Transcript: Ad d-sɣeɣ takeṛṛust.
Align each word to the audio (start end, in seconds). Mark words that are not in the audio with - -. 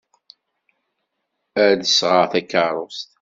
Ad 1.65 1.71
d-sɣeɣ 1.81 2.23
takeṛṛust. 2.31 3.09